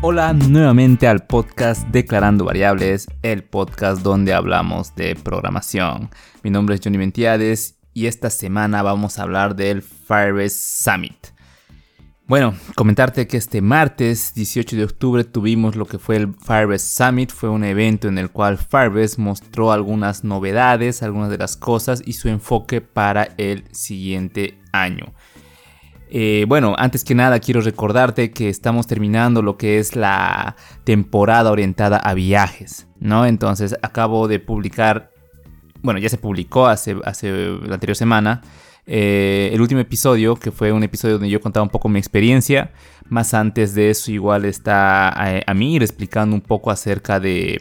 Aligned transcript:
Hola 0.00 0.32
nuevamente 0.32 1.08
al 1.08 1.26
podcast 1.26 1.88
Declarando 1.88 2.44
Variables, 2.44 3.08
el 3.22 3.42
podcast 3.42 4.00
donde 4.02 4.32
hablamos 4.32 4.94
de 4.94 5.16
programación. 5.16 6.08
Mi 6.44 6.50
nombre 6.50 6.76
es 6.76 6.80
Johnny 6.84 6.98
Ventiades 6.98 7.80
y 7.94 8.06
esta 8.06 8.30
semana 8.30 8.82
vamos 8.82 9.18
a 9.18 9.24
hablar 9.24 9.56
del 9.56 9.82
Firebase 9.82 10.50
Summit. 10.50 11.38
Bueno, 12.28 12.54
comentarte 12.76 13.26
que 13.26 13.38
este 13.38 13.60
martes 13.60 14.34
18 14.34 14.76
de 14.76 14.84
octubre 14.84 15.24
tuvimos 15.24 15.74
lo 15.74 15.86
que 15.86 15.98
fue 15.98 16.14
el 16.14 16.32
Firebase 16.46 17.04
Summit. 17.04 17.32
Fue 17.32 17.48
un 17.48 17.64
evento 17.64 18.06
en 18.06 18.18
el 18.18 18.30
cual 18.30 18.56
Firebase 18.56 19.20
mostró 19.20 19.72
algunas 19.72 20.22
novedades, 20.22 21.02
algunas 21.02 21.30
de 21.30 21.38
las 21.38 21.56
cosas 21.56 22.02
y 22.06 22.12
su 22.12 22.28
enfoque 22.28 22.80
para 22.80 23.30
el 23.36 23.64
siguiente 23.72 24.60
año. 24.70 25.12
Eh, 26.10 26.46
bueno, 26.48 26.74
antes 26.78 27.04
que 27.04 27.14
nada 27.14 27.38
quiero 27.38 27.60
recordarte 27.60 28.30
que 28.30 28.48
estamos 28.48 28.86
terminando 28.86 29.42
lo 29.42 29.58
que 29.58 29.78
es 29.78 29.94
la 29.94 30.56
temporada 30.84 31.50
orientada 31.50 31.98
a 31.98 32.14
viajes, 32.14 32.88
¿no? 32.98 33.26
Entonces 33.26 33.76
acabo 33.82 34.26
de 34.26 34.40
publicar, 34.40 35.10
bueno, 35.82 36.00
ya 36.00 36.08
se 36.08 36.16
publicó 36.16 36.66
hace, 36.66 36.96
hace 37.04 37.30
la 37.30 37.74
anterior 37.74 37.96
semana, 37.96 38.40
eh, 38.86 39.50
el 39.52 39.60
último 39.60 39.82
episodio, 39.82 40.36
que 40.36 40.50
fue 40.50 40.72
un 40.72 40.82
episodio 40.82 41.14
donde 41.14 41.28
yo 41.28 41.42
contaba 41.42 41.62
un 41.64 41.70
poco 41.70 41.90
mi 41.90 41.98
experiencia. 41.98 42.70
Más 43.10 43.34
antes 43.34 43.74
de 43.74 43.90
eso 43.90 44.10
igual 44.10 44.46
está 44.46 45.10
a, 45.10 45.42
a 45.46 45.54
mí 45.54 45.76
explicando 45.76 46.34
un 46.34 46.40
poco 46.40 46.70
acerca 46.70 47.20
de 47.20 47.60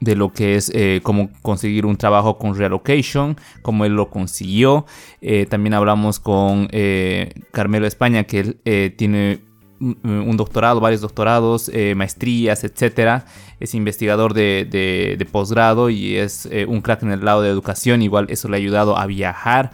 de 0.00 0.14
lo 0.14 0.32
que 0.32 0.56
es 0.56 0.70
eh, 0.74 1.00
cómo 1.02 1.30
conseguir 1.42 1.86
un 1.86 1.96
trabajo 1.96 2.38
con 2.38 2.54
relocation, 2.54 3.36
cómo 3.62 3.84
él 3.84 3.94
lo 3.94 4.10
consiguió. 4.10 4.86
Eh, 5.20 5.46
también 5.46 5.74
hablamos 5.74 6.20
con 6.20 6.68
eh, 6.72 7.32
Carmelo 7.52 7.86
España, 7.86 8.24
que 8.24 8.40
él 8.64 8.94
tiene 8.96 9.40
un 9.78 10.38
doctorado, 10.38 10.80
varios 10.80 11.02
doctorados, 11.02 11.70
maestrías, 11.94 12.64
etcétera. 12.64 13.26
Es 13.60 13.74
investigador 13.74 14.32
de, 14.32 15.28
posgrado 15.30 15.90
y 15.90 16.16
es 16.16 16.48
un 16.66 16.80
crack 16.80 17.02
en 17.02 17.12
el 17.12 17.22
lado 17.22 17.42
de 17.42 17.50
educación. 17.50 18.00
Igual 18.00 18.26
eso 18.30 18.48
le 18.48 18.56
ha 18.56 18.58
ayudado 18.58 18.96
a 18.96 19.04
viajar 19.04 19.72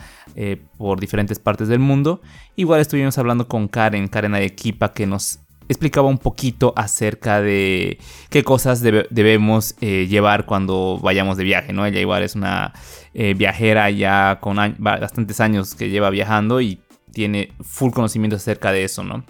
por 0.77 0.99
diferentes 0.99 1.39
partes 1.39 1.69
del 1.69 1.79
mundo. 1.79 2.21
Igual 2.57 2.81
estuvimos 2.81 3.17
hablando 3.17 3.47
con 3.47 3.69
Karen, 3.69 4.09
Karen 4.09 4.35
Arequipa, 4.35 4.93
que 4.93 5.07
nos 5.07 5.39
explicaba 5.73 6.09
un 6.09 6.19
poquito 6.19 6.73
acerca 6.77 7.41
de 7.41 7.99
qué 8.31 8.45
cosas 8.45 8.81
debemos 8.81 9.75
eh, 9.81 10.07
llevar 10.09 10.47
cuando 10.47 10.99
vayamos 11.03 11.37
de 11.37 11.45
viaje, 11.45 11.73
¿no? 11.73 11.85
Ella 11.85 12.01
igual 12.01 12.23
es 12.23 12.35
una 12.35 12.73
eh, 13.15 13.35
viajera 13.35 13.91
ya 13.91 14.39
con 14.41 14.57
bastantes 14.79 15.41
años 15.41 15.75
que 15.75 15.91
lleva 15.91 16.11
viajando 16.11 16.61
y 16.61 16.81
tiene 17.13 17.53
full 17.61 17.93
conocimiento 17.93 18.37
acerca 18.37 18.73
de 18.73 18.85
eso, 18.85 19.03
¿no? 19.03 19.25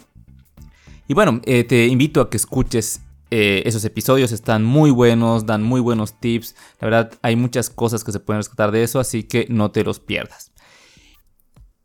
Y 1.08 1.14
bueno, 1.14 1.40
eh, 1.44 1.64
te 1.64 1.86
invito 1.86 2.20
a 2.20 2.30
que 2.30 2.36
escuches 2.36 3.00
esos 3.34 3.82
episodios, 3.86 4.30
están 4.30 4.62
muy 4.62 4.90
buenos, 4.90 5.46
dan 5.46 5.62
muy 5.62 5.80
buenos 5.80 6.20
tips, 6.20 6.54
la 6.82 6.86
verdad 6.86 7.12
hay 7.22 7.34
muchas 7.34 7.70
cosas 7.70 8.04
que 8.04 8.12
se 8.12 8.20
pueden 8.20 8.40
rescatar 8.40 8.72
de 8.72 8.82
eso, 8.82 9.00
así 9.00 9.22
que 9.22 9.46
no 9.48 9.70
te 9.70 9.84
los 9.84 10.00
pierdas. 10.00 10.52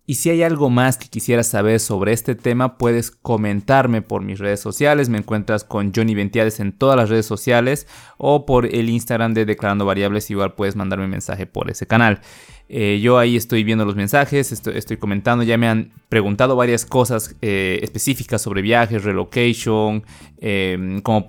Y 0.10 0.16
si 0.16 0.30
hay 0.30 0.42
algo 0.42 0.70
más 0.70 0.98
que 0.98 1.10
quisieras 1.10 1.48
saber 1.48 1.82
sobre 1.82 2.14
este 2.14 2.34
tema, 2.34 2.78
puedes 2.78 3.12
comentarme 3.12 4.02
por 4.02 4.22
mis 4.22 4.40
redes 4.40 4.62
sociales. 4.62 5.10
Me 5.10 5.18
encuentras 5.18 5.66
con 5.66 5.92
Johnny 5.94 6.16
Ventiades 6.16 6.62
en 6.62 6.72
todas 6.72 6.96
las 6.96 7.10
redes 7.10 7.26
sociales 7.26 7.88
o 8.18 8.46
por 8.46 8.68
el 8.68 8.90
Instagram 8.90 9.34
de 9.34 9.44
Declarando 9.44 9.86
Variables. 9.86 10.32
Igual 10.32 10.54
puedes 10.54 10.78
mandarme 10.78 11.04
un 11.04 11.12
mensaje 11.12 11.46
por 11.46 11.70
ese 11.70 11.88
canal. 11.88 12.22
Eh, 12.70 13.02
yo 13.02 13.18
ahí 13.18 13.36
estoy 13.36 13.66
viendo 13.66 13.84
los 13.84 13.98
mensajes, 13.98 14.54
estoy, 14.54 14.96
comentando. 14.96 15.44
Ya 15.44 15.58
me 15.58 15.68
han 15.68 15.92
preguntado 16.08 16.56
varias 16.56 16.86
cosas 16.86 17.36
eh, 17.42 17.80
específicas 17.84 18.42
sobre 18.42 18.62
viajes, 18.62 19.04
relocation, 19.04 20.06
em, 20.38 21.02
cómo 21.02 21.28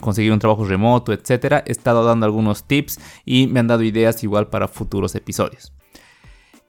conseguir 0.00 0.32
un 0.32 0.38
trabajo 0.38 0.64
remoto, 0.64 1.12
etc. 1.12 1.62
He 1.66 1.72
estado 1.72 2.02
dando 2.04 2.24
algunos 2.24 2.66
tips 2.66 2.98
y 3.26 3.48
me 3.48 3.60
han 3.60 3.66
dado 3.66 3.82
ideas 3.82 4.24
igual 4.24 4.48
para 4.48 4.66
futuros 4.66 5.14
episodios. 5.14 5.74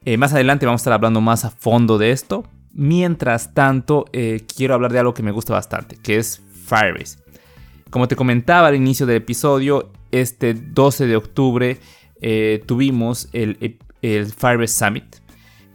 Eh, 0.06 0.18
más 0.18 0.34
adelante 0.34 0.66
vamos 0.66 0.80
a 0.80 0.84
estar 0.84 0.94
hablando 0.94 1.22
más 1.22 1.46
a 1.46 1.50
fondo 1.50 1.98
de 1.98 2.12
esto. 2.12 2.46
Mientras 2.74 3.54
tanto, 3.54 4.06
eh, 4.14 4.46
quiero 4.56 4.74
hablar 4.74 4.94
de 4.94 5.00
algo 5.00 5.14
que 5.14 5.24
me 5.24 5.32
gusta 5.32 5.54
bastante, 5.54 5.98
que 5.98 6.18
es 6.18 6.42
Firebase. 6.68 7.20
Como 7.90 8.08
te 8.08 8.16
comentaba 8.16 8.68
al 8.68 8.76
inicio 8.76 9.06
del 9.06 9.18
episodio, 9.18 9.92
este 10.12 10.54
12 10.54 11.08
de 11.08 11.16
octubre 11.16 11.78
eh, 12.22 12.64
tuvimos 12.66 13.28
el, 13.34 13.78
el 14.02 14.26
Firebase 14.28 14.86
Summit, 14.86 15.16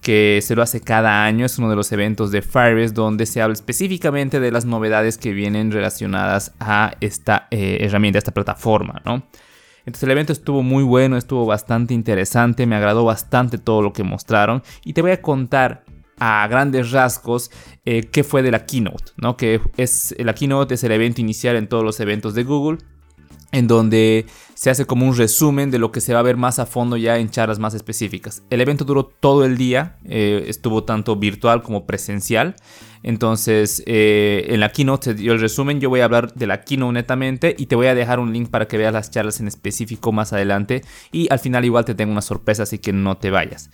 que 0.01 0.41
se 0.43 0.55
lo 0.55 0.63
hace 0.63 0.81
cada 0.81 1.25
año, 1.25 1.45
es 1.45 1.59
uno 1.59 1.69
de 1.69 1.77
los 1.77 1.91
eventos 1.91 2.31
de 2.31 2.43
Firebase 2.43 2.95
donde 2.95 3.27
se 3.27 3.43
habla 3.43 3.55
específicamente 3.55 4.39
de 4.39 4.53
las 4.53 4.65
novedades 4.65 5.19
que 5.19 5.33
vienen 5.33 5.73
relacionadas 5.73 6.53
a 6.61 6.95
esta 7.01 7.49
herramienta, 7.51 8.19
a 8.19 8.21
esta 8.21 8.33
plataforma, 8.33 9.03
¿no? 9.05 9.25
Entonces 9.87 10.03
el 10.05 10.11
evento 10.11 10.33
estuvo 10.33 10.63
muy 10.63 10.83
bueno, 10.83 11.17
estuvo 11.17 11.47
bastante 11.47 11.95
interesante, 11.95 12.67
me 12.67 12.77
agradó 12.77 13.05
bastante 13.05 13.59
todo 13.59 13.83
lo 13.83 13.93
que 13.93 14.03
mostraron 14.03 14.63
y 14.85 14.93
te 14.93 15.03
voy 15.03 15.11
a 15.11 15.21
contar 15.21 15.85
a 16.19 16.47
grandes 16.49 16.91
rasgos 16.91 17.51
eh, 17.85 18.05
qué 18.05 18.25
fue 18.25 18.43
de 18.43 18.51
la 18.51 18.67
keynote, 18.67 19.13
¿no? 19.17 19.37
Que 19.37 19.61
es 19.77 20.15
la 20.19 20.35
keynote 20.35 20.75
es 20.75 20.85
el 20.85 20.93
evento 20.93 21.21
inicial 21.21 21.57
en 21.57 21.69
todos 21.69 21.85
los 21.85 22.01
eventos 22.01 22.35
de 22.35 22.45
Google 22.45 22.79
en 23.55 23.69
donde 23.69 24.27
se 24.65 24.71
hace 24.71 24.87
como 24.87 25.07
un 25.07 25.15
resumen 25.15 25.71
de 25.71 25.79
lo 25.79 25.93
que 25.93 26.01
se 26.01 26.15
va 26.15 26.21
a 26.21 26.23
ver 26.23 26.39
más 26.39 26.59
a 26.59 26.65
fondo 26.65 26.97
ya 26.97 27.19
en 27.19 27.29
charlas 27.29 27.59
más 27.59 27.75
específicas. 27.75 28.43
El 28.49 28.63
evento 28.63 28.87
duró 28.87 29.05
todo 29.05 29.45
el 29.45 29.59
día, 29.59 29.99
eh, 30.07 30.47
estuvo 30.49 30.85
tanto 30.85 31.17
virtual 31.17 31.63
como 31.63 31.85
presencial. 31.85 32.57
Entonces, 33.03 33.83
eh, 33.85 34.47
en 34.49 34.61
la 34.61 34.71
keynote 34.71 35.05
se 35.05 35.15
dio 35.17 35.35
el 35.35 35.41
resumen. 35.41 35.81
Yo 35.81 35.91
voy 35.91 36.01
a 36.01 36.07
hablar 36.07 36.33
de 36.33 36.47
la 36.47 36.63
keynote 36.63 36.95
netamente 36.95 37.55
y 37.59 37.67
te 37.67 37.77
voy 37.77 37.89
a 37.89 37.95
dejar 37.95 38.21
un 38.21 38.33
link 38.33 38.49
para 38.49 38.67
que 38.67 38.79
veas 38.79 38.95
las 38.95 39.11
charlas 39.11 39.39
en 39.39 39.49
específico 39.49 40.13
más 40.13 40.33
adelante. 40.33 40.81
Y 41.13 41.31
al 41.31 41.41
final, 41.41 41.67
igual 41.67 41.85
te 41.85 41.95
tengo 41.95 42.13
una 42.13 42.23
sorpresa, 42.23 42.63
así 42.63 42.79
que 42.79 42.95
no 42.95 43.19
te 43.19 43.31
vayas. 43.31 43.69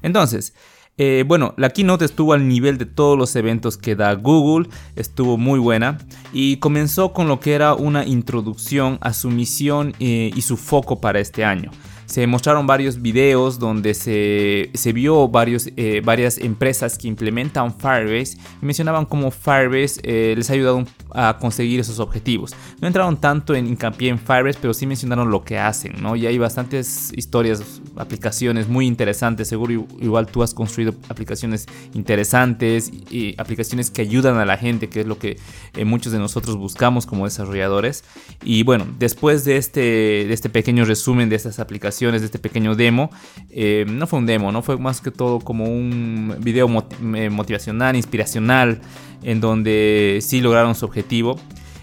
Entonces, 0.00 0.54
eh, 0.98 1.24
bueno, 1.26 1.54
la 1.56 1.70
keynote 1.70 2.04
estuvo 2.04 2.34
al 2.34 2.46
nivel 2.46 2.76
de 2.76 2.84
todos 2.84 3.16
los 3.16 3.34
eventos 3.34 3.78
que 3.78 3.96
da 3.96 4.12
Google, 4.14 4.68
estuvo 4.94 5.38
muy 5.38 5.58
buena 5.58 5.98
y 6.32 6.58
comenzó 6.58 7.12
con 7.12 7.28
lo 7.28 7.40
que 7.40 7.54
era 7.54 7.74
una 7.74 8.04
introducción 8.04 8.98
a 9.00 9.12
su 9.12 9.30
misión 9.30 9.94
eh, 10.00 10.30
y 10.34 10.42
su 10.42 10.56
foco 10.56 11.00
para 11.00 11.20
este 11.20 11.44
año 11.44 11.70
se 12.06 12.26
mostraron 12.26 12.66
varios 12.66 13.00
videos 13.00 13.58
donde 13.58 13.94
se, 13.94 14.92
vio 14.92 15.28
varios, 15.28 15.68
eh, 15.76 16.02
varias 16.04 16.38
empresas 16.38 16.98
que 16.98 17.08
implementan 17.08 17.74
Firebase 17.74 18.36
y 18.60 18.66
mencionaban 18.66 19.06
cómo 19.06 19.30
Firebase 19.30 20.00
eh, 20.02 20.34
les 20.36 20.50
ha 20.50 20.54
ayudado 20.54 20.84
a 21.14 21.38
conseguir 21.38 21.80
esos 21.80 21.98
objetivos. 21.98 22.54
No 22.80 22.86
entraron 22.86 23.18
tanto 23.20 23.54
en 23.54 23.66
hincapié 23.66 24.10
en 24.10 24.18
Firebase, 24.18 24.58
pero 24.60 24.74
sí 24.74 24.86
mencionaron 24.86 25.30
lo 25.30 25.44
que 25.44 25.58
hacen, 25.58 25.94
¿no? 26.00 26.16
Y 26.16 26.26
hay 26.26 26.38
bastantes 26.38 27.12
historias, 27.16 27.80
aplicaciones 27.96 28.68
muy 28.68 28.86
interesantes. 28.86 29.48
Seguro 29.48 29.86
igual 30.00 30.26
tú 30.26 30.42
has 30.42 30.54
construido 30.54 30.94
aplicaciones 31.08 31.66
interesantes 31.94 32.90
y 33.10 33.34
aplicaciones 33.38 33.90
que 33.90 34.02
ayudan 34.02 34.36
a 34.38 34.44
la 34.44 34.56
gente, 34.56 34.88
que 34.88 35.00
es 35.00 35.06
lo 35.06 35.18
que 35.18 35.38
eh, 35.74 35.84
muchos 35.84 36.12
de 36.12 36.18
nosotros 36.18 36.56
buscamos 36.56 37.06
como 37.06 37.24
desarrolladores. 37.24 38.04
Y 38.42 38.62
bueno, 38.62 38.86
después 38.98 39.44
de 39.44 39.56
este, 39.56 39.80
de 39.80 40.32
este 40.32 40.48
pequeño 40.48 40.84
resumen 40.84 41.28
de 41.28 41.36
estas 41.36 41.58
aplicaciones, 41.58 41.91
de 42.00 42.16
este 42.24 42.38
pequeño 42.38 42.74
demo. 42.74 43.10
Eh, 43.50 43.84
no 43.88 44.06
fue 44.06 44.18
un 44.18 44.26
demo, 44.26 44.50
no 44.50 44.62
fue 44.62 44.78
más 44.78 45.00
que 45.00 45.10
todo 45.10 45.40
como 45.40 45.64
un 45.64 46.34
video 46.40 46.68
eh, 47.14 47.30
motivacional, 47.30 47.96
inspiracional, 47.96 48.80
en 49.22 49.40
donde 49.40 50.18
sí 50.22 50.40
lograron 50.40 50.74
su 50.74 50.84
objetivo. 50.84 51.38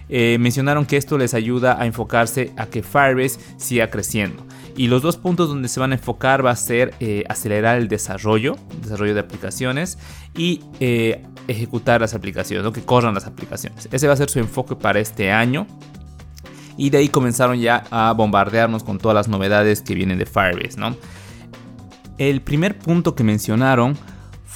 Eh, 0.09 0.37
mencionaron 0.39 0.85
que 0.85 0.97
esto 0.97 1.17
les 1.17 1.33
ayuda 1.35 1.79
a 1.79 1.85
enfocarse 1.85 2.51
a 2.57 2.65
que 2.65 2.81
Firebase 2.81 3.39
siga 3.57 3.89
creciendo. 3.89 4.45
Y 4.75 4.87
los 4.87 5.01
dos 5.01 5.17
puntos 5.17 5.49
donde 5.49 5.67
se 5.67 5.79
van 5.79 5.91
a 5.91 5.95
enfocar 5.95 6.43
va 6.45 6.51
a 6.51 6.55
ser 6.55 6.93
acelerar 7.27 7.77
el 7.77 7.89
desarrollo, 7.89 8.55
desarrollo 8.81 9.13
de 9.13 9.19
aplicaciones 9.19 9.97
y 10.35 10.61
ejecutar 11.47 11.99
las 12.01 12.13
aplicaciones, 12.13 12.63
¿no? 12.63 12.71
que 12.71 12.81
corran 12.81 13.13
las 13.13 13.25
aplicaciones. 13.25 13.89
Ese 13.91 14.07
va 14.07 14.13
a 14.13 14.17
ser 14.17 14.29
su 14.29 14.39
enfoque 14.39 14.75
para 14.75 14.99
este 14.99 15.31
año 15.31 15.67
y 16.79 16.89
de 16.89 16.99
ahí 16.99 17.09
comenzaron 17.09 17.59
ya 17.59 17.83
a 17.91 18.13
bombardearnos 18.13 18.83
con 18.83 18.99
todas 18.99 19.13
las 19.13 19.27
novedades 19.27 19.81
que 19.81 19.93
vienen 19.95 20.17
de 20.17 20.25
Firebase, 20.25 20.79
¿no? 20.79 20.95
El 22.17 22.41
primer 22.41 22.79
punto 22.79 23.15
que 23.15 23.23
mencionaron 23.25 23.97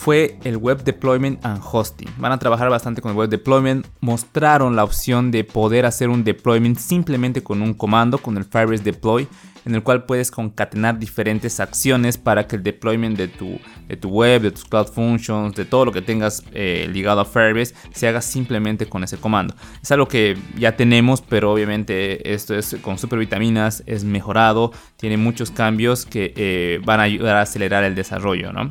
fue 0.03 0.37
el 0.43 0.57
Web 0.57 0.83
Deployment 0.83 1.45
and 1.45 1.61
Hosting. 1.63 2.09
Van 2.17 2.33
a 2.33 2.37
trabajar 2.37 2.69
bastante 2.69 3.01
con 3.01 3.11
el 3.11 3.17
Web 3.17 3.29
Deployment. 3.29 3.87
Mostraron 4.01 4.75
la 4.75 4.83
opción 4.83 5.31
de 5.31 5.45
poder 5.45 5.85
hacer 5.85 6.09
un 6.09 6.25
deployment 6.25 6.77
simplemente 6.77 7.41
con 7.41 7.61
un 7.61 7.73
comando, 7.73 8.17
con 8.17 8.35
el 8.35 8.43
Firebase 8.43 8.83
Deploy 8.83 9.29
en 9.65 9.75
el 9.75 9.81
cual 9.81 10.03
puedes 10.03 10.29
concatenar 10.29 10.99
diferentes 10.99 11.61
acciones 11.61 12.17
para 12.17 12.47
que 12.47 12.57
el 12.57 12.63
deployment 12.63 13.17
de 13.17 13.29
tu, 13.29 13.57
de 13.87 13.95
tu 13.95 14.09
web, 14.09 14.41
de 14.41 14.51
tus 14.51 14.65
Cloud 14.65 14.87
Functions, 14.87 15.55
de 15.55 15.63
todo 15.63 15.85
lo 15.85 15.93
que 15.93 16.01
tengas 16.01 16.43
eh, 16.51 16.89
ligado 16.91 17.21
a 17.21 17.25
Firebase, 17.25 17.73
se 17.93 18.05
haga 18.05 18.21
simplemente 18.21 18.87
con 18.87 19.05
ese 19.05 19.15
comando. 19.15 19.55
Es 19.81 19.89
algo 19.93 20.09
que 20.09 20.37
ya 20.57 20.75
tenemos, 20.75 21.21
pero 21.21 21.53
obviamente 21.53 22.33
esto 22.33 22.57
es 22.57 22.75
con 22.81 22.97
super 22.97 23.19
vitaminas, 23.19 23.83
es 23.85 24.03
mejorado, 24.03 24.73
tiene 24.97 25.15
muchos 25.15 25.49
cambios 25.49 26.05
que 26.05 26.33
eh, 26.35 26.81
van 26.83 26.99
a 26.99 27.03
ayudar 27.03 27.37
a 27.37 27.41
acelerar 27.43 27.85
el 27.85 27.95
desarrollo, 27.95 28.51
¿no? 28.51 28.69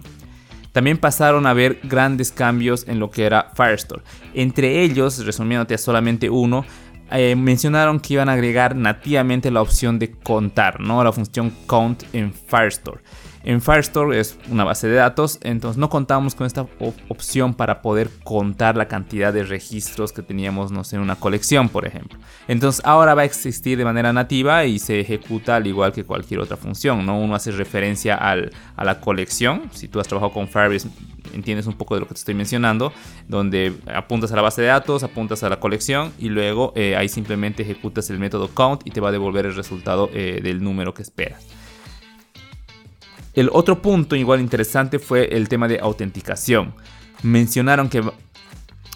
También 0.72 0.98
pasaron 0.98 1.46
a 1.46 1.52
ver 1.52 1.80
grandes 1.82 2.32
cambios 2.32 2.88
en 2.88 2.98
lo 2.98 3.10
que 3.10 3.24
era 3.24 3.50
Firestore. 3.54 4.02
Entre 4.34 4.82
ellos, 4.82 5.24
resumiéndote 5.24 5.74
a 5.74 5.78
solamente 5.78 6.30
uno, 6.30 6.64
eh, 7.10 7.36
mencionaron 7.36 8.00
que 8.00 8.14
iban 8.14 8.30
a 8.30 8.32
agregar 8.32 8.74
nativamente 8.74 9.50
la 9.50 9.60
opción 9.60 9.98
de 9.98 10.12
contar, 10.12 10.80
¿no? 10.80 11.04
La 11.04 11.12
función 11.12 11.52
count 11.66 12.04
en 12.14 12.32
Firestore. 12.32 13.02
En 13.44 13.60
Firestore 13.60 14.20
es 14.20 14.38
una 14.50 14.62
base 14.62 14.86
de 14.86 14.94
datos, 14.94 15.38
entonces 15.42 15.76
no 15.76 15.88
contamos 15.88 16.36
con 16.36 16.46
esta 16.46 16.66
opción 17.08 17.54
para 17.54 17.82
poder 17.82 18.08
contar 18.22 18.76
la 18.76 18.86
cantidad 18.86 19.32
de 19.32 19.42
registros 19.42 20.12
que 20.12 20.22
teníamos 20.22 20.70
no 20.70 20.84
sé, 20.84 20.96
en 20.96 21.02
una 21.02 21.16
colección, 21.16 21.68
por 21.68 21.84
ejemplo. 21.84 22.18
Entonces 22.46 22.82
ahora 22.84 23.14
va 23.14 23.22
a 23.22 23.24
existir 23.24 23.76
de 23.78 23.84
manera 23.84 24.12
nativa 24.12 24.64
y 24.64 24.78
se 24.78 25.00
ejecuta 25.00 25.56
al 25.56 25.66
igual 25.66 25.92
que 25.92 26.04
cualquier 26.04 26.40
otra 26.40 26.56
función, 26.56 27.04
¿no? 27.04 27.18
Uno 27.18 27.34
hace 27.34 27.50
referencia 27.50 28.14
al, 28.14 28.52
a 28.76 28.84
la 28.84 29.00
colección. 29.00 29.62
Si 29.72 29.88
tú 29.88 29.98
has 29.98 30.06
trabajado 30.06 30.32
con 30.32 30.46
Firebase, 30.46 30.88
entiendes 31.34 31.66
un 31.66 31.74
poco 31.74 31.94
de 31.94 32.00
lo 32.00 32.06
que 32.06 32.14
te 32.14 32.20
estoy 32.20 32.34
mencionando, 32.34 32.92
donde 33.26 33.74
apuntas 33.92 34.30
a 34.30 34.36
la 34.36 34.42
base 34.42 34.62
de 34.62 34.68
datos, 34.68 35.02
apuntas 35.02 35.42
a 35.42 35.48
la 35.48 35.58
colección 35.58 36.12
y 36.18 36.28
luego 36.28 36.72
eh, 36.76 36.94
ahí 36.94 37.08
simplemente 37.08 37.64
ejecutas 37.64 38.08
el 38.10 38.20
método 38.20 38.48
count 38.48 38.82
y 38.84 38.90
te 38.90 39.00
va 39.00 39.08
a 39.08 39.12
devolver 39.12 39.46
el 39.46 39.56
resultado 39.56 40.10
eh, 40.14 40.40
del 40.42 40.62
número 40.62 40.94
que 40.94 41.02
esperas. 41.02 41.44
El 43.34 43.48
otro 43.52 43.80
punto 43.80 44.14
igual 44.16 44.40
interesante 44.40 44.98
fue 44.98 45.36
el 45.36 45.48
tema 45.48 45.68
de 45.68 45.78
autenticación. 45.80 46.74
Mencionaron 47.22 47.88
que 47.88 48.02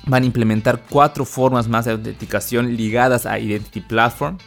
van 0.06 0.22
a 0.22 0.26
implementar 0.26 0.82
cuatro 0.88 1.24
formas 1.24 1.68
más 1.68 1.84
de 1.84 1.92
autenticación 1.92 2.76
ligadas 2.76 3.26
a 3.26 3.38
Identity 3.38 3.80
Platform. 3.80 4.38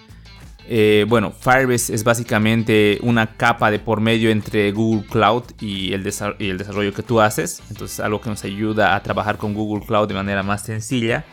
Eh, 0.71 1.06
bueno, 1.09 1.31
Firebase 1.31 1.95
es 1.95 2.03
básicamente 2.03 3.00
una 3.01 3.36
capa 3.36 3.71
de 3.71 3.80
por 3.80 4.01
medio 4.01 4.30
entre 4.30 4.71
Google 4.71 5.03
Cloud 5.07 5.44
y 5.59 5.94
el, 5.94 6.07
y 6.38 6.50
el 6.50 6.57
desarrollo 6.59 6.94
que 6.94 7.01
tú 7.01 7.19
haces. 7.19 7.63
Entonces 7.71 8.00
algo 8.00 8.21
que 8.21 8.30
nos 8.30 8.44
ayuda 8.44 8.95
a 8.95 9.01
trabajar 9.01 9.38
con 9.38 9.56
Google 9.56 9.83
Cloud 9.85 10.07
de 10.07 10.13
manera 10.13 10.44
más 10.44 10.62
sencilla. 10.62 11.25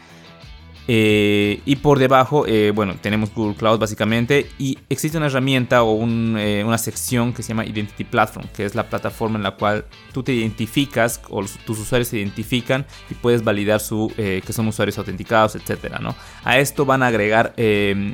Eh, 0.89 1.61
y 1.65 1.77
por 1.77 1.99
debajo, 1.99 2.47
eh, 2.47 2.71
bueno, 2.71 2.95
tenemos 3.01 3.35
Google 3.35 3.57
Cloud 3.57 3.79
básicamente 3.79 4.49
y 4.59 4.79
existe 4.89 5.19
una 5.19 5.27
herramienta 5.27 5.83
o 5.83 6.07
eh, 6.07 6.63
una 6.65 6.79
sección 6.79 7.33
que 7.33 7.43
se 7.43 7.49
llama 7.49 7.67
Identity 7.67 8.05
Platform, 8.05 8.47
que 8.55 8.65
es 8.65 8.75
la 8.75 8.89
plataforma 8.89 9.37
en 9.37 9.43
la 9.43 9.53
cual 9.53 9.85
tú 10.13 10.23
te 10.23 10.33
identificas 10.33 11.21
o 11.29 11.45
tus 11.65 11.81
usuarios 11.81 12.09
se 12.09 12.19
identifican 12.19 12.87
y 13.11 13.15
puedes 13.15 13.43
validar 13.43 13.81
su, 13.81 14.13
que 14.17 14.53
son 14.53 14.69
usuarios 14.69 14.97
autenticados, 14.99 15.57
etcétera, 15.57 15.99
¿no? 15.99 16.15
A 16.45 16.59
esto 16.59 16.87
van 16.87 17.03
a 17.03 17.09
agregar 17.09 17.55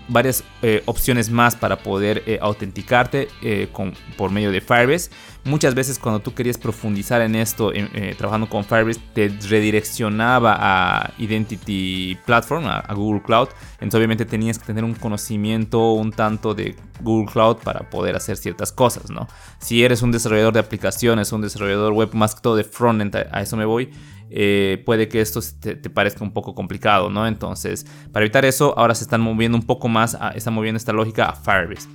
varias 0.09 0.43
opciones 0.87 1.31
más 1.31 1.55
para 1.55 1.79
poder 1.79 2.39
autenticarte 2.41 3.29
con, 3.73 3.95
por 4.17 4.31
medio 4.31 4.51
de 4.51 4.61
Firebase. 4.61 5.11
Muchas 5.45 5.75
veces 5.75 5.99
cuando 5.99 6.21
tú 6.21 6.35
querías 6.35 6.59
profundizar 6.59 7.21
en 7.21 7.35
esto, 7.35 7.73
trabajando 8.17 8.49
con 8.49 8.65
Firebase, 8.65 9.01
te 9.15 9.29
redireccionaba 9.49 10.57
a 10.59 11.13
Identity 11.19 12.17
Platform 12.27 12.62
a, 12.67 12.93
Google 12.95 13.23
Cloud. 13.23 13.49
Entonces 13.75 13.95
obviamente 13.99 14.25
tenías 14.25 14.59
que 14.59 14.67
tener 14.67 14.85
un 14.85 14.95
conocimiento 14.95 15.93
un 15.93 16.13
tanto 16.13 16.55
de 16.55 16.77
Google 17.01 17.31
Cloud 17.33 17.59
para 17.59 17.89
poder 17.91 18.17
hacer 18.17 18.37
ciertas 18.37 18.73
cosas, 18.73 19.11
¿no? 19.11 19.29
Si 19.59 19.85
eres 19.85 20.03
un 20.03 20.13
desarrollador 20.13 20.53
de 20.53 20.61
aplicaciones, 20.61 21.33
un 21.33 21.41
desarrollador 21.41 21.93
web 21.93 22.11
más 22.15 22.35
que 22.35 22.41
todo 22.41 22.57
de 22.57 22.65
frontend, 22.65 23.17
a, 23.17 23.41
eso 23.41 23.57
me 23.57 23.65
voy. 23.65 23.91
Eh, 24.31 24.83
puede 24.87 25.09
que 25.09 25.21
esto 25.21 25.41
te, 25.61 25.77
parezca 25.91 26.25
un 26.25 26.33
poco 26.33 26.55
complicado, 26.55 27.11
¿no? 27.11 27.27
Entonces, 27.27 27.85
para 28.13 28.25
evitar 28.25 28.45
eso, 28.45 28.75
ahora 28.79 28.95
se 28.95 29.05
están 29.05 29.21
moviendo 29.21 29.59
un 29.59 29.65
poco 29.65 29.89
más, 29.89 30.17
están 30.35 30.55
moviendo 30.55 30.79
esta 30.79 30.93
lógica 30.93 31.27
a 31.27 31.35
Firebase. 31.35 31.89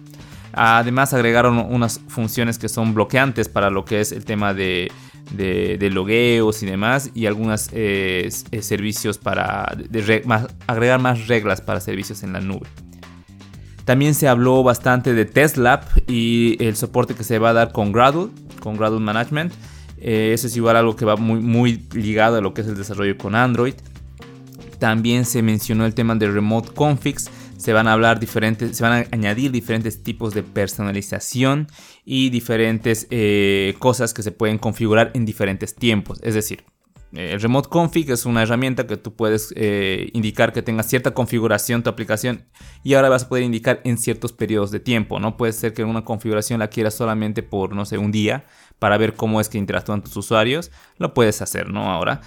Además, 0.53 1.13
agregaron 1.13 1.59
unas 1.59 1.99
funciones 2.07 2.57
que 2.57 2.69
son 2.69 2.93
bloqueantes 2.93 3.47
para 3.49 3.69
lo 3.69 3.85
que 3.85 4.01
es 4.01 4.11
el 4.11 4.25
tema 4.25 4.53
de 4.53 4.91
de, 5.31 5.89
logueos 5.91 6.63
y 6.63 6.65
demás, 6.65 7.12
y 7.13 7.25
algunos 7.25 7.69
eh, 7.74 8.29
eh, 8.51 8.62
servicios 8.62 9.18
para 9.18 9.77
agregar 10.68 11.00
más 11.00 11.27
reglas 11.27 11.62
para 11.62 11.79
servicios 11.79 12.24
en 12.24 12.33
la 12.33 12.41
nube. 12.41 12.68
También 13.88 14.15
se 14.15 14.27
habló 14.27 14.63
bastante 14.63 15.13
de 15.13 15.24
Tesla 15.24 15.79
y 16.07 16.62
el 16.62 16.75
soporte 16.75 17.15
que 17.15 17.24
se 17.24 17.39
va 17.39 17.51
a 17.51 17.53
dar 17.53 17.71
con 17.71 17.94
Gradle, 17.94 18.27
con 18.59 18.75
Gradle 18.75 19.00
Management. 19.00 19.53
Eh, 20.00 20.31
eso 20.33 20.47
es 20.47 20.57
igual 20.57 20.75
algo 20.75 20.97
que 20.97 21.06
va 21.06 21.15
muy, 21.15 21.39
muy 21.39 21.88
ligado 21.94 22.35
a 22.35 22.41
lo 22.41 22.53
que 22.53 22.62
es 22.62 22.68
el 22.68 22.75
desarrollo 22.75 23.18
con 23.18 23.33
Android. 23.33 23.75
También 24.77 25.24
se 25.24 25.41
mencionó 25.41 25.85
el 25.85 25.94
tema 25.94 26.15
de 26.15 26.29
Remote 26.29 26.74
Configs, 26.74 27.31
se 27.57 27.74
van 27.74 27.88
a 27.88 27.94
hablar 27.94 28.19
diferentes, 28.19 28.77
se 28.77 28.83
van 28.83 28.94
a 28.94 29.06
añadir 29.12 29.51
diferentes 29.51 30.04
tipos 30.04 30.33
de 30.33 30.44
personalización 30.44 31.68
y 32.06 32.30
diferentes 32.30 33.07
eh, 33.09 33.75
cosas 33.80 34.13
que 34.13 34.24
se 34.24 34.31
pueden 34.31 34.57
configurar 34.57 35.12
en 35.13 35.25
diferentes 35.25 35.75
tiempos. 35.75 36.19
Es 36.24 36.36
decir, 36.36 36.63
eh, 37.13 37.31
el 37.33 37.42
Remote 37.42 37.69
Config 37.69 38.12
es 38.12 38.25
una 38.25 38.44
herramienta 38.44 38.86
que 38.86 38.98
tú 38.98 39.15
puedes 39.15 39.54
eh, 39.56 40.09
indicar 40.13 40.54
que 40.54 40.62
tenga 40.62 40.83
cierta 40.83 41.13
configuración 41.13 41.83
tu 41.83 41.89
aplicación 41.89 42.45
y 42.83 42.94
ahora 42.94 43.09
vas 43.09 43.24
a 43.24 43.30
poder 43.30 43.44
indicar 43.44 43.81
en 43.83 43.98
ciertos 43.98 44.33
periodos 44.33 44.71
de 44.71 44.80
tiempo, 44.80 45.19
¿no? 45.19 45.38
Puede 45.38 45.53
ser 45.53 45.74
que 45.74 45.83
una 45.83 46.03
configuración 46.03 46.60
la 46.60 46.69
quieras 46.69 46.94
solamente 46.94 47.44
por, 47.44 47.75
no 47.75 47.86
sé, 47.86 47.98
un 47.98 48.12
día 48.12 48.45
para 48.80 48.98
ver 48.98 49.13
cómo 49.13 49.42
es 49.42 49.50
que 49.50 49.57
interactúan 49.57 50.03
tus 50.03 50.15
usuarios. 50.15 50.71
Lo 50.98 51.13
puedes 51.13 51.42
hacer, 51.42 51.69
¿no? 51.69 51.92
Ahora. 51.92 52.21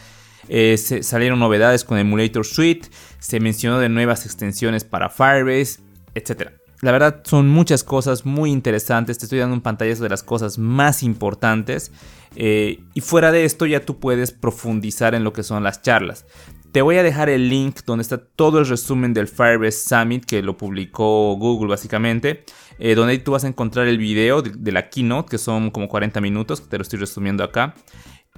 Eh, 0.49 0.77
salieron 0.79 1.39
novedades 1.39 1.85
con 1.85 1.99
Emulator 1.99 2.45
Suite, 2.45 2.89
se 3.19 3.41
mencionó 3.41 3.79
de 3.79 3.89
nuevas 3.89 4.25
extensiones 4.27 4.85
para 4.85 5.11
Firebase, 5.11 5.81
etc. 6.15 6.53
La 6.83 6.93
verdad 6.93 7.23
son 7.25 7.49
muchas 7.49 7.85
cosas 7.85 8.25
muy 8.25 8.51
interesantes, 8.51 9.19
te 9.19 9.27
estoy 9.27 9.39
dando 9.39 9.55
un 9.55 9.61
pantallazo 9.61 10.03
de 10.03 10.09
las 10.09 10.23
cosas 10.23 10.59
más 10.59 11.03
importantes 11.03 11.93
eh, 12.37 12.81
y 12.95 13.01
fuera 13.03 13.33
de 13.33 13.45
esto 13.45 13.67
ya 13.67 13.85
tú 13.85 13.99
puedes 13.99 14.33
profundizar 14.33 15.15
en 15.15 15.23
lo 15.23 15.33
que 15.33 15.43
son 15.43 15.63
las 15.63 15.83
charlas. 15.83 16.25
Te 16.73 16.83
voy 16.83 16.97
a 16.97 17.03
dejar 17.03 17.29
el 17.29 17.49
link 17.49 17.81
donde 17.85 18.03
está 18.03 18.19
todo 18.19 18.61
el 18.61 18.67
resumen 18.67 19.13
del 19.13 19.27
Firebase 19.29 19.89
Summit 19.89 20.25
que 20.25 20.41
lo 20.41 20.57
publicó 20.57 21.35
Google 21.37 21.69
básicamente, 21.69 22.45
eh, 22.79 22.95
donde 22.95 23.19
tú 23.19 23.33
vas 23.33 23.45
a 23.45 23.49
encontrar 23.49 23.89
el 23.89 23.99
video 23.99 24.41
de, 24.41 24.53
de, 24.57 24.73
la 24.73 24.89
keynote 24.89 25.29
que 25.29 25.39
son 25.39 25.71
como 25.71 25.89
40 25.89 26.21
minutos, 26.21 26.61
que 26.61 26.69
te 26.69 26.79
lo 26.79 26.83
estoy 26.83 27.01
resumiendo 27.01 27.43
acá. 27.43 27.75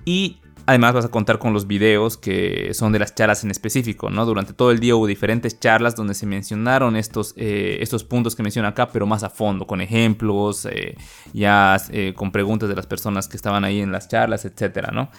Y 0.04 0.40
Además 0.73 0.95
vas 0.95 1.05
a 1.05 1.11
contar 1.11 1.39
con 1.39 1.53
los 1.53 1.67
videos 1.67 2.17
que 2.17 2.73
son 2.73 2.93
de 2.93 2.99
las 2.99 3.15
charlas 3.15 3.45
en 3.45 3.51
específico, 3.51 4.09
¿no? 4.09 4.25
Durante 4.25 4.55
todo 4.55 4.71
el 4.71 4.81
día 4.81 4.97
hubo 4.97 5.07
diferentes 5.07 5.61
charlas 5.61 5.95
donde 5.95 6.15
se 6.15 6.25
mencionaron 6.25 6.97
estos, 6.97 7.35
eh, 7.37 7.77
estos 7.83 8.05
puntos 8.05 8.35
que 8.35 8.43
menciono 8.43 8.69
acá, 8.69 8.89
pero 8.89 9.05
más 9.05 9.23
a 9.23 9.29
fondo, 9.29 9.67
con 9.67 9.83
ejemplos, 9.83 10.65
eh, 10.65 10.97
ya 11.35 11.77
eh, 11.91 12.15
con 12.17 12.33
preguntas 12.33 12.71
de 12.71 12.75
las 12.75 12.87
personas 12.87 13.29
que 13.29 13.37
estaban 13.37 13.64
ahí 13.64 13.83
en 13.83 13.93
las 13.93 14.09
charlas, 14.09 14.47
etcétera, 14.47 14.91
¿no? 14.95 15.11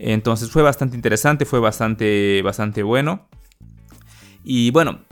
Entonces 0.00 0.50
fue 0.50 0.64
bastante 0.64 0.96
interesante, 0.96 1.44
fue 1.44 1.60
bastante, 1.60 2.42
bastante 2.42 2.82
bueno. 2.82 3.28
Y 4.42 4.72
bueno, 4.72 5.04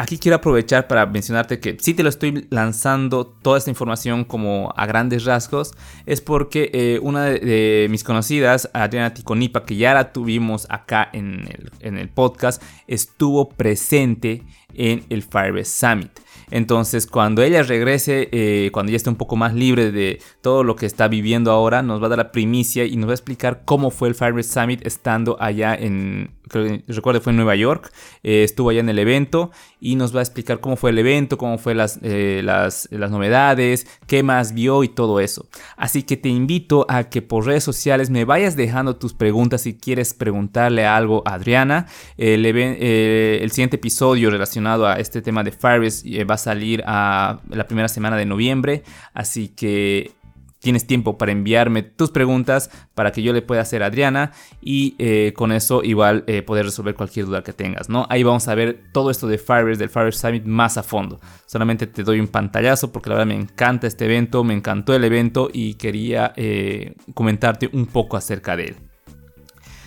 Aquí 0.00 0.16
quiero 0.16 0.36
aprovechar 0.36 0.88
para 0.88 1.04
mencionarte 1.04 1.60
que 1.60 1.76
si 1.78 1.92
te 1.92 2.02
lo 2.02 2.08
estoy 2.08 2.46
lanzando 2.48 3.26
toda 3.26 3.58
esta 3.58 3.68
información 3.68 4.24
como 4.24 4.72
a 4.74 4.86
grandes 4.86 5.26
rasgos, 5.26 5.74
es 6.06 6.22
porque 6.22 6.70
eh, 6.72 6.98
una 7.02 7.26
de, 7.26 7.86
mis 7.90 8.02
conocidas, 8.02 8.70
Adriana 8.72 9.12
Ticonipa, 9.12 9.66
que 9.66 9.76
ya 9.76 9.92
la 9.92 10.10
tuvimos 10.10 10.66
acá 10.70 11.10
en 11.12 11.46
el, 11.82 12.08
podcast, 12.08 12.62
estuvo 12.86 13.50
presente 13.50 14.42
en 14.72 15.04
el 15.10 15.22
Firebase 15.22 15.86
Summit. 15.86 16.20
Entonces, 16.50 17.06
cuando 17.06 17.42
ella 17.42 17.62
regrese, 17.62 18.30
eh, 18.32 18.70
cuando 18.72 18.92
ya 18.92 18.96
esté 18.96 19.10
un 19.10 19.16
poco 19.16 19.36
más 19.36 19.52
libre 19.52 19.92
de 19.92 20.18
todo 20.40 20.64
lo 20.64 20.76
que 20.76 20.86
está 20.86 21.08
viviendo 21.08 21.52
ahora, 21.52 21.82
nos 21.82 22.00
va 22.00 22.06
a 22.06 22.08
dar 22.08 22.18
la 22.18 22.32
primicia 22.32 22.86
y 22.86 22.96
nos 22.96 23.08
va 23.08 23.12
a 23.12 23.16
explicar 23.16 23.64
cómo 23.66 23.90
fue 23.90 24.08
el 24.08 24.14
Firebase 24.14 24.48
Summit 24.48 24.86
estando 24.86 25.36
allá 25.38 25.74
en, 25.74 26.30
creo 26.50 26.66
que 26.66 26.82
recuerdo 26.88 27.20
fue 27.20 27.30
en 27.30 27.36
Nueva 27.36 27.54
York, 27.54 27.92
eh, 28.22 28.42
estuvo 28.44 28.70
allá 28.70 28.80
en 28.80 28.88
el 28.88 28.98
evento 28.98 29.50
y 29.80 29.96
nos 29.96 30.14
va 30.14 30.18
a 30.18 30.22
explicar 30.22 30.60
cómo 30.60 30.76
fue 30.76 30.90
el 30.90 30.98
evento, 30.98 31.38
cómo 31.38 31.58
fue 31.58 31.74
las, 31.74 31.98
eh, 32.02 32.42
las, 32.44 32.88
las, 32.90 33.10
novedades, 33.10 33.86
qué 34.06 34.22
más 34.22 34.52
vio 34.52 34.82
y 34.84 34.88
todo 34.88 35.20
eso. 35.20 35.46
Así 35.76 36.02
que 36.02 36.16
te 36.16 36.28
invito 36.28 36.84
a 36.88 37.04
que 37.04 37.22
por 37.22 37.46
redes 37.46 37.64
sociales 37.64 38.10
me 38.10 38.24
vayas 38.24 38.56
dejando 38.56 38.96
tus 38.96 39.14
preguntas 39.14 39.62
si 39.62 39.74
quieres 39.74 40.12
preguntarle 40.12 40.84
algo 40.84 41.22
a 41.24 41.34
Adriana. 41.34 41.86
El, 42.18 42.44
el 42.44 43.50
siguiente 43.52 43.76
episodio 43.76 44.30
relacionado 44.30 44.86
a 44.86 44.94
este 44.94 45.22
tema 45.22 45.44
de 45.44 45.52
Firebase 45.52 46.24
va 46.24 46.34
a 46.34 46.38
salir 46.38 46.82
a 46.86 47.40
la 47.48 47.66
primera 47.66 47.88
semana 47.88 48.16
de 48.16 48.26
noviembre, 48.26 48.82
así 49.14 49.48
que 49.48 50.12
tienes 50.60 50.86
tiempo 50.86 51.18
para 51.18 51.32
enviarme 51.32 51.82
tus 51.82 52.10
preguntas 52.10 52.70
para 52.94 53.12
que 53.12 53.22
yo 53.22 53.32
le 53.32 53.42
pueda 53.42 53.62
hacer 53.62 53.82
a 53.82 53.86
Adriana 53.86 54.32
y 54.60 54.94
eh, 54.98 55.32
con 55.34 55.52
eso 55.52 55.82
igual 55.82 56.24
eh, 56.26 56.42
poder 56.42 56.66
resolver 56.66 56.94
cualquier 56.94 57.26
duda 57.26 57.42
que 57.42 57.52
tengas, 57.52 57.88
¿no? 57.88 58.06
Ahí 58.10 58.22
vamos 58.22 58.46
a 58.48 58.54
ver 58.54 58.84
todo 58.92 59.10
esto 59.10 59.26
de 59.26 59.38
Firebase, 59.38 59.78
del 59.78 59.88
Firebase 59.88 60.18
Summit 60.18 60.44
más 60.44 60.76
a 60.78 60.82
fondo. 60.82 61.18
Solamente 61.46 61.86
te 61.86 62.04
doy 62.04 62.20
un 62.20 62.28
pantallazo 62.28 62.92
porque 62.92 63.08
la 63.10 63.16
verdad 63.16 63.34
me 63.34 63.40
encanta 63.40 63.86
este 63.86 64.04
evento, 64.04 64.44
me 64.44 64.54
encantó 64.54 64.94
el 64.94 65.04
evento 65.04 65.50
y 65.52 65.74
quería 65.74 66.32
eh, 66.36 66.94
comentarte 67.14 67.70
un 67.72 67.86
poco 67.86 68.16
acerca 68.16 68.56
de 68.56 68.64
él. 68.66 68.76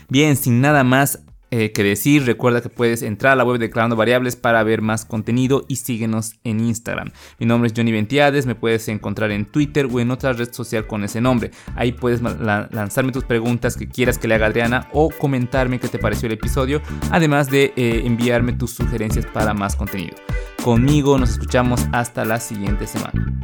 Bien, 0.09 0.35
sin 0.35 0.61
nada 0.61 0.83
más, 0.83 1.23
eh, 1.55 1.71
que 1.71 1.83
decir. 1.83 2.25
Recuerda 2.25 2.61
que 2.61 2.69
puedes 2.69 3.03
entrar 3.03 3.33
a 3.33 3.35
la 3.35 3.43
web 3.43 3.59
de 3.59 3.67
Declarando 3.67 3.95
Variables 3.95 4.35
para 4.35 4.63
ver 4.63 4.81
más 4.81 5.05
contenido 5.05 5.65
y 5.67 5.75
síguenos 5.75 6.33
en 6.43 6.59
Instagram. 6.59 7.11
Mi 7.37 7.45
nombre 7.45 7.67
es 7.67 7.73
Johnny 7.77 7.91
Ventiades, 7.91 8.47
me 8.47 8.55
puedes 8.55 8.87
encontrar 8.87 9.29
en 9.29 9.45
Twitter 9.45 9.87
o 9.91 9.99
en 9.99 10.09
otra 10.09 10.33
red 10.33 10.51
social 10.51 10.87
con 10.87 11.03
ese 11.03 11.21
nombre. 11.21 11.51
Ahí 11.75 11.91
puedes 11.91 12.23
lanzarme 12.23 13.11
tus 13.11 13.23
preguntas 13.23 13.77
que 13.77 13.87
quieras 13.87 14.17
que 14.17 14.27
le 14.27 14.33
haga 14.33 14.47
Adriana 14.47 14.89
o 14.93 15.11
comentarme 15.11 15.79
qué 15.79 15.89
te 15.89 15.99
pareció 15.99 16.25
el 16.25 16.33
episodio, 16.33 16.81
además 17.11 17.51
de 17.51 17.71
eh, 17.75 18.01
enviarme 18.03 18.53
tus 18.53 18.71
sugerencias 18.71 19.27
para 19.27 19.53
más 19.53 19.75
contenido. 19.75 20.15
Conmigo 20.63 21.19
nos 21.19 21.33
escuchamos 21.33 21.85
hasta 21.91 22.25
la 22.25 22.39
siguiente 22.39 22.87
semana. 22.87 23.43